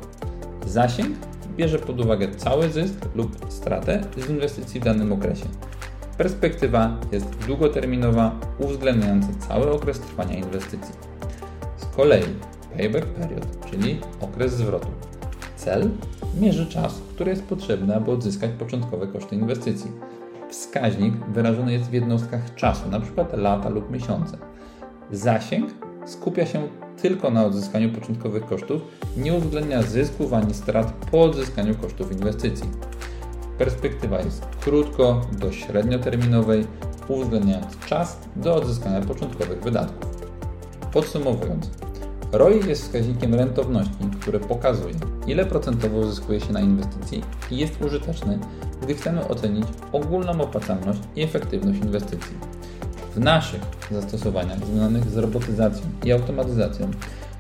Zasięg 0.68 1.18
bierze 1.58 1.80
pod 1.80 2.02
uwagę 2.02 2.28
cały 2.36 2.70
zysk 2.70 2.96
lub 3.16 3.38
stratę 3.50 4.04
z 4.18 4.30
inwestycji 4.30 4.80
w 4.80 4.84
danym 4.84 5.14
okresie. 5.14 5.46
Perspektywa 6.18 6.98
jest 7.12 7.26
długoterminowa, 7.48 8.40
uwzględniająca 8.60 9.28
cały 9.48 9.72
okres 9.72 10.00
trwania 10.00 10.36
inwestycji. 10.36 10.96
Z 11.78 11.96
kolei 11.96 12.24
payback 12.78 13.08
period, 13.08 13.70
czyli 13.72 14.00
okres 14.22 14.54
zwrotu. 14.54 14.88
Cel 15.56 15.90
mierzy 16.40 16.66
czas, 16.66 17.02
który 17.16 17.32
jest 17.32 17.44
potrzebny, 17.44 17.96
aby 17.96 18.12
odzyskać 18.12 18.52
początkowe 18.60 19.08
koszty 19.08 19.36
inwestycji. 19.36 19.92
Wskaźnik 20.50 21.14
wyrażony 21.34 21.74
jest 21.74 21.90
w 21.90 21.94
jednostkach 21.94 22.56
czasu, 22.56 22.88
np. 22.88 23.26
lata 23.34 23.70
lub 23.70 23.92
miesiące. 23.92 24.38
Zasięg 25.12 25.74
skupia 26.08 26.46
się 26.46 26.68
tylko 27.02 27.30
na 27.30 27.46
odzyskaniu 27.46 27.90
początkowych 27.90 28.46
kosztów, 28.46 28.82
nie 29.18 29.34
uwzględnia 29.34 29.82
zysków 29.82 30.34
ani 30.34 30.54
strat 30.54 30.94
po 31.12 31.24
odzyskaniu 31.24 31.76
kosztów 31.76 32.12
inwestycji. 32.12 32.70
Perspektywa 33.58 34.20
jest 34.20 34.46
krótko 34.62 35.22
do 35.40 35.52
średnioterminowej, 35.52 36.66
uwzględniając 37.08 37.80
czas 37.86 38.20
do 38.36 38.56
odzyskania 38.56 39.02
początkowych 39.02 39.64
wydatków. 39.64 40.28
Podsumowując, 40.94 41.70
ROI 42.32 42.68
jest 42.68 42.84
wskaźnikiem 42.84 43.36
rentowności, 43.36 44.06
który 44.22 44.40
pokazuje, 44.40 44.96
ile 45.28 45.46
procentowo 45.46 45.98
uzyskuje 45.98 46.40
się 46.40 46.54
na 46.54 46.62
inwestycji 46.62 47.24
i 47.52 47.58
jest 47.58 47.82
użyteczny, 47.82 48.40
gdy 48.82 48.96
chcemy 48.96 49.28
ocenić 49.28 49.68
ogólną 49.92 50.42
opłacalność 50.42 51.00
i 51.16 51.22
efektywność 51.22 51.80
inwestycji. 51.80 52.47
W 53.18 53.20
naszych 53.20 53.62
zastosowaniach 53.92 54.66
związanych 54.66 55.10
z 55.10 55.18
robotyzacją 55.18 55.86
i 56.06 56.12
automatyzacją 56.12 56.92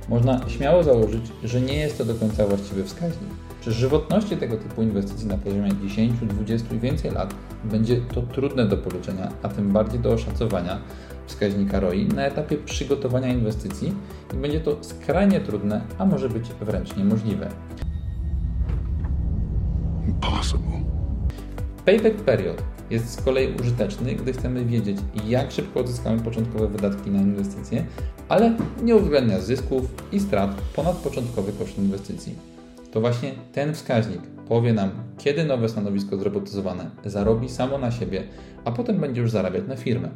można 0.09 0.49
śmiało 0.49 0.83
założyć, 0.83 1.31
że 1.43 1.61
nie 1.61 1.73
jest 1.73 1.97
to 1.97 2.05
do 2.05 2.15
końca 2.15 2.47
właściwy 2.47 2.83
wskaźnik. 2.83 3.29
Przy 3.61 3.71
żywotności 3.71 4.37
tego 4.37 4.57
typu 4.57 4.81
inwestycji 4.81 5.27
na 5.27 5.37
poziomie 5.37 5.71
10, 5.81 6.19
20 6.21 6.75
i 6.75 6.79
więcej 6.79 7.11
lat 7.11 7.33
będzie 7.63 7.97
to 7.97 8.21
trudne 8.21 8.65
do 8.65 8.77
policzenia, 8.77 9.31
a 9.43 9.49
tym 9.49 9.73
bardziej 9.73 9.99
do 9.99 10.11
oszacowania 10.11 10.79
wskaźnika 11.27 11.79
ROI 11.79 12.05
na 12.05 12.25
etapie 12.25 12.57
przygotowania 12.57 13.27
inwestycji 13.27 13.93
i 14.33 14.37
będzie 14.37 14.59
to 14.59 14.77
skrajnie 14.81 15.39
trudne, 15.39 15.81
a 15.97 16.05
może 16.05 16.29
być 16.29 16.49
wręcz 16.61 16.95
niemożliwe. 16.95 17.49
Impossible. 20.07 20.81
Payback 21.85 22.15
period 22.15 22.76
jest 22.89 23.09
z 23.09 23.21
kolei 23.21 23.55
użyteczny, 23.61 24.15
gdy 24.15 24.33
chcemy 24.33 24.65
wiedzieć, 24.65 24.97
jak 25.27 25.51
szybko 25.51 25.79
odzyskamy 25.79 26.19
początkowe 26.19 26.67
wydatki 26.67 27.11
na 27.11 27.21
inwestycje, 27.21 27.85
ale 28.29 28.53
nie 28.83 28.95
uwzględnia 28.95 29.39
zysków 29.39 29.83
i 30.11 30.19
strat 30.19 30.61
ponad 30.75 30.95
początkowy 30.95 31.51
koszt 31.53 31.77
inwestycji. 31.77 32.35
To 32.91 33.01
właśnie 33.01 33.31
ten 33.53 33.73
wskaźnik 33.73 34.21
powie 34.47 34.73
nam, 34.73 34.91
kiedy 35.17 35.43
nowe 35.43 35.69
stanowisko 35.69 36.17
zrobotyzowane 36.17 36.89
zarobi 37.05 37.49
samo 37.49 37.77
na 37.77 37.91
siebie, 37.91 38.23
a 38.65 38.71
potem 38.71 38.99
będzie 38.99 39.21
już 39.21 39.31
zarabiać 39.31 39.67
na 39.67 39.75
firmę. 39.75 40.09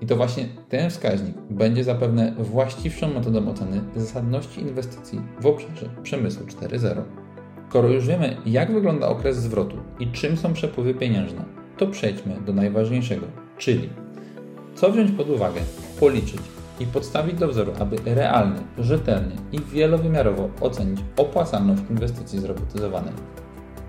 I 0.00 0.06
to 0.06 0.16
właśnie 0.16 0.48
ten 0.68 0.90
wskaźnik 0.90 1.36
będzie 1.50 1.84
zapewne 1.84 2.34
właściwszą 2.38 3.14
metodą 3.14 3.48
oceny 3.48 3.80
zasadności 3.96 4.60
inwestycji 4.60 5.20
w 5.40 5.46
obszarze 5.46 5.88
przemysłu 6.02 6.46
4.0. 6.46 7.02
Skoro 7.68 7.88
już 7.88 8.06
wiemy, 8.06 8.36
jak 8.46 8.72
wygląda 8.72 9.08
okres 9.08 9.36
zwrotu 9.36 9.76
i 10.00 10.06
czym 10.06 10.36
są 10.36 10.52
przepływy 10.52 10.94
pieniężne, 10.94 11.44
to 11.78 11.86
przejdźmy 11.86 12.36
do 12.46 12.52
najważniejszego, 12.52 13.26
czyli 13.58 13.88
co 14.74 14.92
wziąć 14.92 15.12
pod 15.12 15.30
uwagę, 15.30 15.60
policzyć 16.00 16.40
i 16.80 16.86
podstawić 16.86 17.34
do 17.34 17.48
wzoru, 17.48 17.72
aby 17.78 17.96
realnie, 18.04 18.60
rzetelnie 18.78 19.36
i 19.52 19.60
wielowymiarowo 19.60 20.48
ocenić 20.60 21.00
opłacalność 21.16 21.82
inwestycji 21.90 22.38
zrobotyzowanej. 22.38 23.12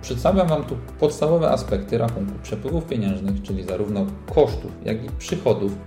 Przedstawiam 0.02 0.48
Wam 0.48 0.64
tu 0.64 0.78
podstawowe 1.00 1.50
aspekty 1.50 1.98
rachunku 1.98 2.34
przepływów 2.44 2.86
pieniężnych, 2.86 3.42
czyli 3.42 3.64
zarówno 3.64 4.06
kosztów, 4.36 4.72
jak 4.86 5.06
i 5.06 5.10
przychodów, 5.18 5.78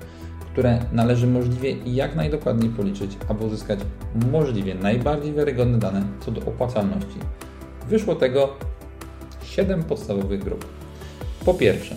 które 0.52 0.78
należy 0.92 1.26
możliwie 1.26 1.70
i 1.70 1.94
jak 1.94 2.16
najdokładniej 2.16 2.70
policzyć, 2.70 3.16
aby 3.28 3.44
uzyskać 3.44 3.78
możliwie 4.32 4.74
najbardziej 4.74 5.32
wiarygodne 5.32 5.78
dane 5.78 6.02
co 6.20 6.30
do 6.30 6.40
opłacalności. 6.40 7.18
Wyszło 7.88 8.14
tego 8.14 8.48
7 9.42 9.82
podstawowych 9.82 10.44
grup. 10.44 10.79
Po 11.44 11.54
pierwsze, 11.54 11.94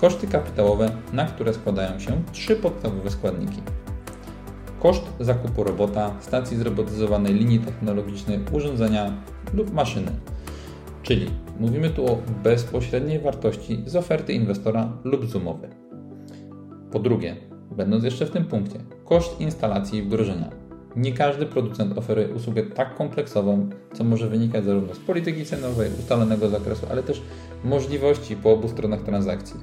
koszty 0.00 0.26
kapitałowe, 0.26 0.90
na 1.12 1.24
które 1.24 1.54
składają 1.54 2.00
się 2.00 2.22
trzy 2.32 2.56
podstawowe 2.56 3.10
składniki. 3.10 3.62
Koszt 4.80 5.02
zakupu 5.20 5.64
robota, 5.64 6.14
stacji 6.20 6.56
zrobotyzowanej 6.56 7.34
linii 7.34 7.58
technologicznej, 7.58 8.40
urządzenia 8.52 9.12
lub 9.54 9.72
maszyny. 9.72 10.12
Czyli 11.02 11.30
mówimy 11.60 11.90
tu 11.90 12.06
o 12.06 12.18
bezpośredniej 12.42 13.18
wartości 13.18 13.82
z 13.86 13.96
oferty 13.96 14.32
inwestora 14.32 14.92
lub 15.04 15.26
z 15.26 15.34
umowy. 15.34 15.68
Po 16.92 16.98
drugie, 16.98 17.36
będąc 17.76 18.04
jeszcze 18.04 18.26
w 18.26 18.30
tym 18.30 18.44
punkcie, 18.44 18.78
koszt 19.04 19.40
instalacji 19.40 19.98
i 19.98 20.02
wdrożenia. 20.02 20.50
Nie 20.96 21.12
każdy 21.12 21.46
producent 21.46 21.98
oferuje 21.98 22.28
usługę 22.28 22.62
tak 22.62 22.94
kompleksową, 22.94 23.68
co 23.92 24.04
może 24.04 24.28
wynikać 24.28 24.64
zarówno 24.64 24.94
z 24.94 24.98
polityki 24.98 25.44
cenowej, 25.44 25.90
ustalonego 25.98 26.48
zakresu, 26.48 26.86
ale 26.90 27.02
też 27.02 27.22
możliwości 27.64 28.36
po 28.36 28.52
obu 28.52 28.68
stronach 28.68 29.02
transakcji. 29.02 29.60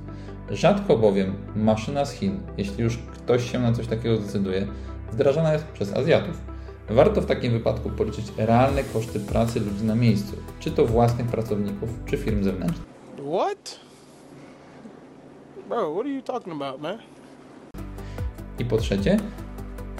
Rzadko 0.49 0.97
bowiem 0.97 1.33
maszyna 1.55 2.05
z 2.05 2.11
Chin, 2.11 2.39
jeśli 2.57 2.83
już 2.83 2.97
ktoś 2.97 3.51
się 3.51 3.59
na 3.59 3.73
coś 3.73 3.87
takiego 3.87 4.17
zdecyduje, 4.17 4.67
wdrażana 5.11 5.53
jest 5.53 5.65
przez 5.65 5.93
Azjatów. 5.93 6.41
Warto 6.89 7.21
w 7.21 7.25
takim 7.25 7.51
wypadku 7.51 7.89
policzyć 7.89 8.25
realne 8.37 8.83
koszty 8.83 9.19
pracy 9.19 9.59
ludzi 9.59 9.83
na 9.83 9.95
miejscu, 9.95 10.35
czy 10.59 10.71
to 10.71 10.85
własnych 10.85 11.27
pracowników, 11.27 11.89
czy 12.05 12.17
firm 12.17 12.43
zewnętrznych. 12.43 12.87
What? 13.15 13.79
Bro, 15.69 15.93
what 15.93 16.05
are 16.05 16.09
you 16.09 16.21
talking 16.21 16.61
about, 16.61 16.81
man? 16.81 16.97
I 18.59 18.65
po 18.65 18.77
trzecie, 18.77 19.17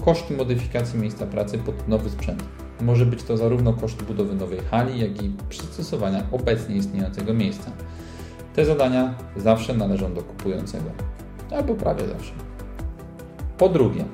koszty 0.04 0.36
modyfikacji 0.36 1.00
miejsca 1.00 1.26
pracy 1.26 1.58
pod 1.58 1.88
nowy 1.88 2.10
sprzęt. 2.10 2.44
Może 2.80 3.06
być 3.06 3.22
to 3.22 3.36
zarówno 3.36 3.72
koszt 3.72 4.02
budowy 4.02 4.34
nowej 4.34 4.60
hali, 4.70 5.00
jak 5.00 5.22
i 5.22 5.32
przystosowania 5.48 6.26
obecnie 6.32 6.76
istniejącego 6.76 7.34
miejsca. 7.34 7.70
Te 8.54 8.64
zadania 8.64 9.14
zawsze 9.36 9.74
należą 9.74 10.14
do 10.14 10.22
kupującego, 10.22 10.90
albo 11.56 11.74
prawie 11.74 12.08
zawsze. 12.08 12.32
Po 13.58 13.68
drugie, 13.68 14.04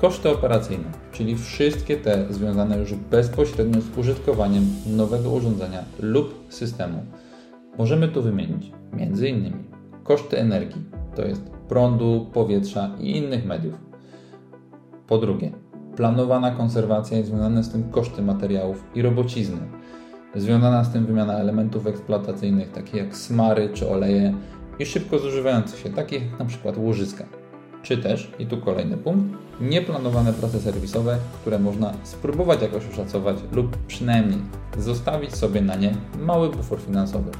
koszty 0.00 0.30
operacyjne, 0.30 0.84
czyli 1.12 1.36
wszystkie 1.36 1.96
te 1.96 2.26
związane 2.30 2.78
już 2.78 2.94
bezpośrednio 2.94 3.80
z 3.80 3.98
użytkowaniem 3.98 4.64
nowego 4.86 5.30
urządzenia 5.30 5.84
lub 6.00 6.34
systemu. 6.48 7.02
Możemy 7.78 8.08
tu 8.08 8.22
wymienić 8.22 8.72
m.in. 8.92 9.52
koszty 10.04 10.38
energii, 10.38 10.84
to 11.16 11.22
jest 11.22 11.50
prądu, 11.68 12.26
powietrza 12.32 12.90
i 13.00 13.16
innych 13.16 13.46
mediów 13.46 13.74
po 15.06 15.18
drugie, 15.18 15.52
planowana 15.96 16.50
konserwacja 16.50 17.18
i 17.18 17.24
związane 17.24 17.64
z 17.64 17.70
tym 17.72 17.90
koszty 17.90 18.22
materiałów 18.22 18.84
i 18.94 19.02
robocizny. 19.02 19.77
Związana 20.34 20.84
z 20.84 20.92
tym 20.92 21.06
wymiana 21.06 21.38
elementów 21.38 21.86
eksploatacyjnych, 21.86 22.72
takich 22.72 22.94
jak 22.94 23.16
smary 23.16 23.70
czy 23.74 23.90
oleje 23.90 24.34
i 24.78 24.86
szybko 24.86 25.18
zużywające 25.18 25.76
się, 25.76 25.90
takich 25.90 26.22
jak 26.22 26.38
na 26.38 26.44
przykład 26.44 26.78
łożyska. 26.78 27.24
Czy 27.82 27.98
też, 27.98 28.30
i 28.38 28.46
tu 28.46 28.56
kolejny 28.56 28.96
punkt, 28.96 29.38
nieplanowane 29.60 30.32
prace 30.32 30.60
serwisowe, 30.60 31.18
które 31.40 31.58
można 31.58 31.92
spróbować 32.02 32.62
jakoś 32.62 32.88
oszacować 32.92 33.36
lub 33.52 33.76
przynajmniej 33.76 34.38
zostawić 34.78 35.34
sobie 35.34 35.60
na 35.60 35.74
nie 35.74 35.94
mały 36.18 36.50
bufor 36.50 36.80
finansowy. 36.80 37.30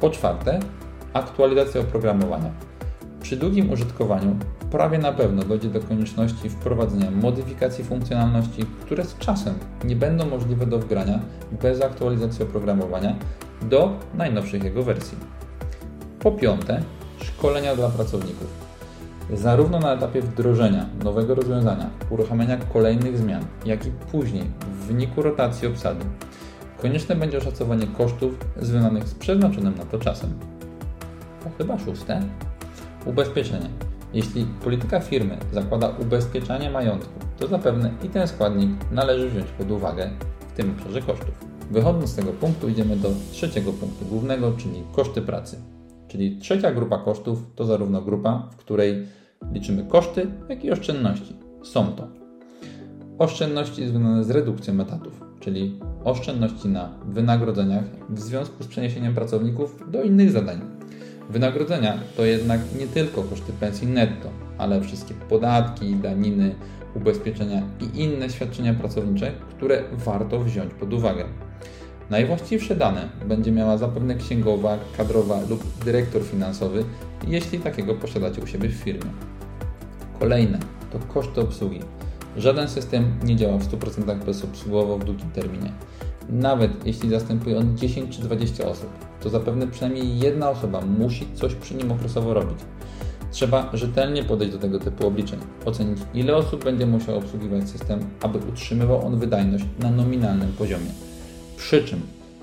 Po 0.00 0.10
czwarte, 0.10 0.60
aktualizacja 1.12 1.80
oprogramowania. 1.80 2.50
Przy 3.20 3.36
długim 3.36 3.70
użytkowaniu 3.70 4.36
prawie 4.76 4.98
na 4.98 5.12
pewno 5.12 5.42
dojdzie 5.42 5.68
do 5.68 5.80
konieczności 5.80 6.50
wprowadzenia 6.50 7.10
modyfikacji 7.10 7.84
funkcjonalności, 7.84 8.64
które 8.80 9.04
z 9.04 9.18
czasem 9.18 9.54
nie 9.84 9.96
będą 9.96 10.30
możliwe 10.30 10.66
do 10.66 10.78
wgrania 10.78 11.20
bez 11.62 11.82
aktualizacji 11.82 12.44
oprogramowania 12.44 13.16
do 13.62 13.98
najnowszych 14.14 14.64
jego 14.64 14.82
wersji. 14.82 15.18
Po 16.20 16.32
piąte, 16.32 16.82
szkolenia 17.20 17.76
dla 17.76 17.88
pracowników. 17.88 18.46
Zarówno 19.32 19.78
na 19.78 19.94
etapie 19.94 20.22
wdrożenia 20.22 20.86
nowego 21.04 21.34
rozwiązania, 21.34 21.90
uruchamiania 22.10 22.56
kolejnych 22.72 23.18
zmian, 23.18 23.44
jak 23.64 23.86
i 23.86 23.90
później 23.90 24.44
w 24.62 24.86
wyniku 24.86 25.22
rotacji 25.22 25.68
obsady, 25.68 26.04
konieczne 26.82 27.16
będzie 27.16 27.38
oszacowanie 27.38 27.86
kosztów 27.86 28.38
związanych 28.60 29.08
z 29.08 29.14
przeznaczonym 29.14 29.74
na 29.78 29.84
to 29.84 29.98
czasem. 29.98 30.30
To 31.44 31.50
chyba 31.58 31.78
szóste. 31.78 32.22
Ubezpieczenie. 33.04 33.85
Jeśli 34.16 34.46
polityka 34.64 35.00
firmy 35.00 35.38
zakłada 35.52 35.88
ubezpieczanie 35.88 36.70
majątku, 36.70 37.12
to 37.38 37.48
zapewne 37.48 37.90
i 38.04 38.08
ten 38.08 38.28
składnik 38.28 38.70
należy 38.92 39.30
wziąć 39.30 39.46
pod 39.46 39.70
uwagę 39.70 40.10
w 40.48 40.52
tym 40.52 40.70
obszarze 40.70 41.02
kosztów. 41.02 41.34
Wychodząc 41.70 42.10
z 42.10 42.14
tego 42.14 42.32
punktu, 42.32 42.68
idziemy 42.68 42.96
do 42.96 43.08
trzeciego 43.32 43.72
punktu 43.72 44.04
głównego, 44.04 44.52
czyli 44.52 44.82
koszty 44.92 45.22
pracy. 45.22 45.58
Czyli 46.08 46.38
trzecia 46.38 46.72
grupa 46.72 46.98
kosztów 46.98 47.38
to 47.54 47.64
zarówno 47.64 48.02
grupa, 48.02 48.48
w 48.52 48.56
której 48.56 49.06
liczymy 49.52 49.84
koszty, 49.84 50.26
jak 50.48 50.64
i 50.64 50.70
oszczędności. 50.70 51.36
Są 51.62 51.86
to 51.86 52.08
oszczędności 53.18 53.88
związane 53.88 54.24
z 54.24 54.30
redukcją 54.30 54.80
etatów, 54.80 55.20
czyli 55.40 55.80
oszczędności 56.04 56.68
na 56.68 56.98
wynagrodzeniach 57.06 57.84
w 58.08 58.20
związku 58.20 58.64
z 58.64 58.66
przeniesieniem 58.66 59.14
pracowników 59.14 59.90
do 59.90 60.02
innych 60.02 60.30
zadań. 60.30 60.75
Wynagrodzenia 61.30 61.98
to 62.16 62.24
jednak 62.24 62.60
nie 62.78 62.86
tylko 62.86 63.22
koszty 63.22 63.52
pensji 63.52 63.86
netto, 63.86 64.30
ale 64.58 64.80
wszystkie 64.80 65.14
podatki, 65.14 65.94
daniny, 65.94 66.54
ubezpieczenia 66.94 67.62
i 67.80 68.02
inne 68.02 68.30
świadczenia 68.30 68.74
pracownicze, 68.74 69.32
które 69.50 69.82
warto 69.92 70.40
wziąć 70.40 70.74
pod 70.74 70.92
uwagę. 70.92 71.24
Najwłaściwsze 72.10 72.76
dane 72.76 73.08
będzie 73.28 73.52
miała 73.52 73.78
zapewne 73.78 74.14
księgowa, 74.14 74.78
kadrowa 74.96 75.40
lub 75.48 75.64
dyrektor 75.84 76.22
finansowy, 76.22 76.84
jeśli 77.28 77.58
takiego 77.58 77.94
posiadacie 77.94 78.42
u 78.42 78.46
siebie 78.46 78.68
w 78.68 78.72
firmie. 78.72 79.10
Kolejne 80.20 80.58
to 80.92 80.98
koszty 80.98 81.40
obsługi. 81.40 81.80
Żaden 82.36 82.68
system 82.68 83.14
nie 83.24 83.36
działa 83.36 83.58
w 83.58 83.68
100% 83.68 84.24
bezobsługowo 84.24 84.98
w 84.98 85.04
długim 85.04 85.30
terminie. 85.30 85.72
Nawet 86.28 86.86
jeśli 86.86 87.10
zastępuje 87.10 87.58
on 87.58 87.76
10 87.78 88.16
czy 88.16 88.22
20 88.22 88.68
osób, 88.68 88.90
to 89.26 89.30
zapewne 89.30 89.66
przynajmniej 89.66 90.18
jedna 90.18 90.50
osoba 90.50 90.80
musi 90.80 91.26
coś 91.34 91.54
przy 91.54 91.74
nim 91.74 91.92
okresowo 91.92 92.34
robić. 92.34 92.58
Trzeba 93.30 93.70
rzetelnie 93.72 94.24
podejść 94.24 94.52
do 94.52 94.58
tego 94.58 94.78
typu 94.78 95.06
obliczeń, 95.06 95.38
ocenić 95.64 95.98
ile 96.14 96.36
osób 96.36 96.64
będzie 96.64 96.86
musiał 96.86 97.18
obsługiwać 97.18 97.68
system, 97.68 98.00
aby 98.22 98.38
utrzymywał 98.38 99.06
on 99.06 99.18
wydajność 99.18 99.64
na 99.82 99.90
nominalnym 99.90 100.52
poziomie. 100.52 100.90
Przy 101.56 101.84
czym 101.84 102.00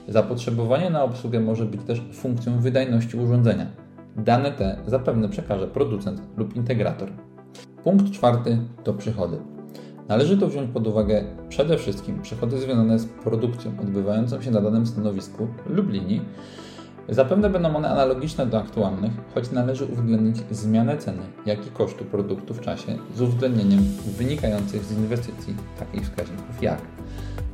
zapotrzebowanie 0.08 0.90
na 0.90 1.04
obsługę 1.04 1.40
może 1.40 1.66
być 1.66 1.82
też 1.84 2.02
funkcją 2.13 2.60
wydajności 2.60 3.18
urządzenia. 3.18 3.66
Dane 4.16 4.52
te 4.52 4.78
zapewne 4.88 5.30
przekaże 5.30 5.68
producent 5.68 6.22
lub 6.38 6.56
integrator. 6.56 7.10
Punkt 7.84 8.12
czwarty 8.12 8.58
to 8.84 8.94
przychody. 8.94 9.38
Należy 10.08 10.38
tu 10.38 10.48
wziąć 10.48 10.72
pod 10.74 10.88
uwagę 10.88 11.24
przede 11.50 11.78
wszystkim 11.78 12.22
przychody 12.22 12.58
związane 12.58 13.00
z 13.00 13.06
produkcją 13.06 13.72
odbywającą 13.82 14.42
się 14.42 14.52
na 14.52 14.62
danym 14.62 14.88
stanowisku 14.88 15.48
lub 15.70 15.90
linii. 15.90 16.22
Zapewne 17.10 17.50
będą 17.50 17.75
one 17.75 17.89
analogiczne 17.89 18.45
do 18.45 18.60
aktualnych, 18.60 19.12
choć 19.36 19.51
należy 19.51 19.86
uwzględnić 19.86 20.38
zmianę 20.51 20.98
ceny, 20.98 21.24
jak 21.45 21.67
i 21.67 21.69
kosztu 21.69 22.05
produktu 22.05 22.53
w 22.53 22.62
czasie 22.62 22.98
z 23.15 23.22
uwzględnieniem 23.22 23.79
wynikających 24.17 24.83
z 24.86 24.91
inwestycji 24.91 25.55
takich 25.79 26.03
wskaźników 26.03 26.62
jak 26.62 26.81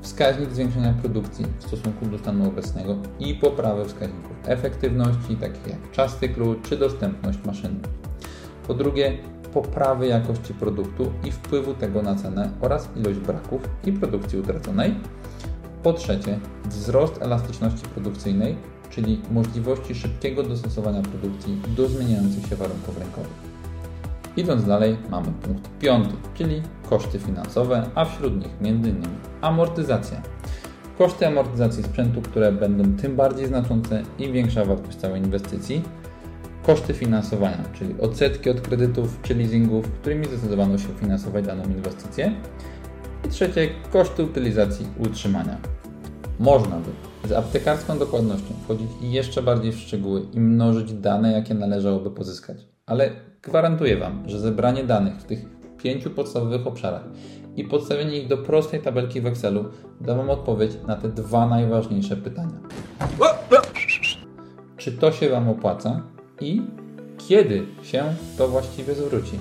wskaźnik 0.02 0.52
zwiększenia 0.52 0.94
produkcji 1.02 1.46
w 1.60 1.64
stosunku 1.64 2.06
do 2.06 2.18
stanu 2.18 2.48
obecnego 2.48 2.96
i 3.20 3.36
poprawę 3.36 3.86
wskaźników 3.86 4.32
efektywności, 4.46 5.36
takich 5.36 5.68
jak 5.68 5.92
czas 5.92 6.18
cyklu 6.18 6.56
czy 6.64 6.78
dostępność 6.78 7.40
maszyny. 7.46 7.80
Po 8.68 8.74
drugie, 8.74 9.18
poprawy 9.54 10.08
jakości 10.08 10.54
produktu 10.54 11.12
i 11.24 11.32
wpływu 11.32 11.74
tego 11.74 12.02
na 12.02 12.16
cenę 12.16 12.50
oraz 12.62 12.90
ilość 12.96 13.20
braków 13.20 13.62
i 13.86 13.92
produkcji 13.94 14.40
utraconej. 14.40 14.96
Po 15.84 15.94
trzecie, 15.94 16.40
wzrost 16.66 17.22
elastyczności 17.22 17.88
produkcyjnej, 17.88 18.56
czyli 18.90 19.22
możliwości 19.32 19.96
szybkiego 19.96 20.44
dostosowania 20.44 21.02
produkcji 21.02 21.62
do 21.78 21.88
zmieniających 21.88 22.46
się 22.48 22.56
warunków 22.56 23.00
rynkowych. 23.00 23.50
Idąc 24.38 24.66
dalej, 24.66 24.98
mamy 25.10 25.28
punkt 25.42 25.70
piąty, 25.80 26.16
czyli 26.34 26.62
koszty 26.90 27.20
finansowe, 27.20 27.90
a 27.96 28.06
wśród 28.06 28.36
nich 28.36 28.52
m.in. 28.62 29.04
amortyzacja. 29.42 30.22
Koszty 30.98 31.28
amortyzacji 31.28 31.84
sprzętu, 31.84 32.22
które 32.22 32.52
będą 32.52 33.02
tym 33.02 33.16
bardziej 33.16 33.48
znaczące, 33.48 34.04
im 34.20 34.34
większa 34.34 34.66
wartość 34.66 34.98
całej 34.98 35.22
inwestycji 35.22 35.84
koszty 36.64 36.94
finansowania, 36.94 37.64
czyli 37.74 37.96
odsetki 38.02 38.50
od 38.50 38.62
kredytów 38.62 39.20
czy 39.24 39.36
leasingów, 39.36 39.92
którymi 39.92 40.26
zdecydowano 40.26 40.78
się 40.78 40.88
finansować 41.00 41.46
daną 41.46 41.64
inwestycję. 41.64 42.32
I 43.26 43.30
trzecie, 43.30 43.70
koszty 43.92 44.24
utylizacji 44.24 44.88
utrzymania. 44.98 45.58
Można 46.40 46.76
by 46.80 47.28
z 47.30 47.32
aptekarską 47.32 48.00
dokładnością 48.00 48.54
wchodzić 48.64 48.90
jeszcze 49.02 49.42
bardziej 49.42 49.72
w 49.72 49.80
szczegóły 49.80 50.22
i 50.34 50.40
mnożyć 50.40 50.94
dane, 50.94 51.32
jakie 51.32 51.54
należałoby 51.54 52.12
pozyskać. 52.12 52.58
Ale 52.86 53.10
gwarantuję 53.42 53.98
Wam, 53.98 54.30
że 54.30 54.40
zebranie 54.40 54.84
danych 54.84 55.16
w 55.16 55.24
tych 55.24 55.46
pięciu 55.78 56.10
podstawowych 56.10 56.68
obszarach 56.68 57.04
i 57.56 57.64
podstawienie 57.64 58.18
ich 58.18 58.28
do 58.28 58.38
prostej 58.38 58.82
tabelki 58.82 59.22
w 59.22 59.26
Excelu 59.26 59.66
da 60.02 60.16
Wam 60.16 60.30
odpowiedź 60.30 60.72
na 60.88 60.96
te 60.96 61.10
dwa 61.10 61.48
najważniejsze 61.48 62.18
pytania. 62.18 62.60
Czy 64.78 64.92
to 64.92 65.12
się 65.12 65.30
Wam 65.30 65.50
opłaca? 65.50 66.02
i 66.42 66.62
kiedy 67.18 67.66
się 67.84 68.04
to 68.38 68.48
właściwie 68.48 68.96
zwróci. 68.96 69.40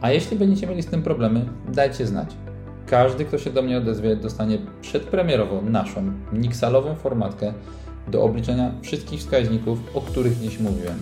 A 0.00 0.10
jeśli 0.10 0.36
będziecie 0.36 0.66
mieli 0.66 0.82
z 0.82 0.86
tym 0.86 1.02
problemy, 1.02 1.46
dajcie 1.68 2.06
znać. 2.06 2.47
Każdy, 2.90 3.24
kto 3.24 3.38
się 3.38 3.50
do 3.50 3.62
mnie 3.62 3.78
odezwie, 3.78 4.16
dostanie 4.16 4.58
przedpremierowo 4.80 5.62
naszą 5.62 6.12
Nixalową 6.32 6.94
formatkę 6.94 7.52
do 8.08 8.22
obliczenia 8.22 8.72
wszystkich 8.82 9.20
wskaźników, 9.20 9.78
o 9.94 10.00
których 10.00 10.40
dziś 10.40 10.58
mówiłem. 10.60 10.98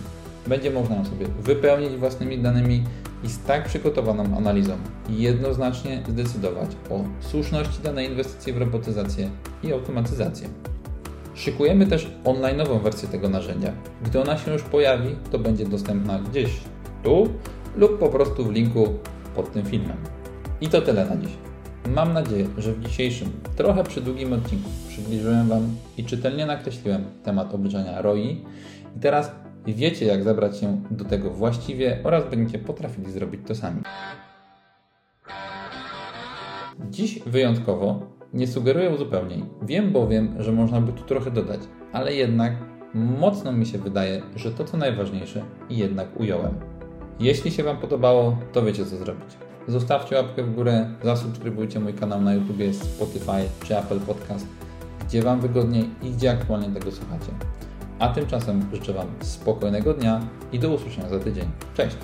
Będzie 0.47 0.71
można 0.71 0.97
ją 0.97 1.05
sobie 1.05 1.27
wypełnić 1.41 1.97
własnymi 1.97 2.39
danymi 2.39 2.85
i 3.25 3.29
z 3.29 3.39
tak 3.39 3.65
przygotowaną 3.65 4.37
analizą 4.37 4.73
jednoznacznie 5.09 6.03
zdecydować 6.09 6.71
o 6.91 7.01
słuszności 7.21 7.83
danej 7.83 8.09
inwestycji 8.09 8.53
w 8.53 8.59
robotyzację 8.59 9.31
i 9.63 9.73
automatyzację. 9.73 10.49
Szykujemy 11.35 11.87
też 11.87 12.11
online'ową 12.25 12.81
wersję 12.81 13.09
tego 13.09 13.29
narzędzia. 13.29 13.73
Gdy 14.05 14.21
ona 14.21 14.39
się 14.39 14.53
już 14.53 14.63
pojawi, 14.63 15.17
to 15.31 15.39
będzie 15.39 15.67
dostępna 15.67 16.19
gdzieś 16.19 16.61
tu 17.03 17.29
lub 17.77 17.99
po 17.99 18.09
prostu 18.09 18.45
w 18.45 18.53
linku 18.53 18.89
pod 19.35 19.53
tym 19.53 19.65
filmem. 19.65 19.97
I 20.61 20.69
to 20.69 20.83
tyle 20.83 21.07
na 21.07 21.17
dziś. 21.17 21.46
Mam 21.95 22.13
nadzieję, 22.13 22.47
że 22.59 22.73
w 22.73 22.85
dzisiejszym, 22.85 23.33
trochę 23.57 23.85
przydługim 23.85 24.33
odcinku 24.33 24.71
przybliżyłem 24.89 25.49
Wam 25.49 25.77
i 25.99 26.05
czytelnie 26.05 26.47
nakreśliłem 26.47 27.05
temat 27.25 27.55
obliczania 27.55 28.03
ROI. 28.03 28.45
I 28.97 29.01
teraz 29.01 29.33
wiecie, 29.67 30.07
jak 30.07 30.25
zabrać 30.25 30.59
się 30.59 30.83
do 30.91 31.05
tego 31.05 31.31
właściwie 31.31 32.01
oraz 32.05 32.31
będziecie 32.31 32.59
potrafili 32.59 33.11
zrobić 33.11 33.41
to 33.47 33.55
sami. 33.55 33.83
Dziś 36.91 37.19
wyjątkowo 37.27 38.01
nie 38.35 38.47
sugeruję 38.47 38.91
uzupełnień. 38.91 39.47
Wiem 39.63 39.93
bowiem, 39.93 40.35
że 40.39 40.53
można 40.53 40.81
by 40.81 40.93
tu 40.93 41.05
trochę 41.05 41.31
dodać, 41.31 41.61
ale 41.93 42.15
jednak 42.15 42.53
mocno 42.95 43.53
mi 43.53 43.67
się 43.67 43.79
wydaje, 43.79 44.23
że 44.37 44.51
to 44.51 44.65
co 44.65 44.77
najważniejsze 44.77 45.45
jednak 45.71 46.21
ująłem. 46.21 46.55
Jeśli 47.21 47.51
się 47.51 47.63
Wam 47.63 47.77
podobało, 47.77 48.39
to 48.53 48.63
wiecie 48.63 48.87
co 48.87 48.97
zrobić. 48.97 49.47
Zostawcie 49.69 50.17
łapkę 50.17 50.43
w 50.43 50.55
górę, 50.55 50.91
zasubskrybujcie 51.05 51.81
mój 51.81 51.95
kanał 51.95 52.21
na 52.21 52.35
YouTube, 52.35 52.57
Spotify 52.73 53.65
czy 53.65 53.79
Apple 53.79 54.01
Podcast, 54.01 54.47
gdzie 55.09 55.23
Wam 55.23 55.41
wygodniej 55.41 55.91
i 56.03 56.11
gdzie 56.11 56.31
aktualnie 56.31 56.69
tego 56.69 56.93
słuchacie. 56.93 57.33
A 57.99 58.09
tymczasem 58.09 58.69
życzę 58.73 58.93
Wam 58.93 59.07
spokojnego 59.21 59.95
dnia 59.95 60.21
i 60.53 60.59
do 60.59 60.71
usłyszenia 60.71 61.09
za 61.09 61.19
tydzień. 61.19 61.45
Cześć! 61.75 61.97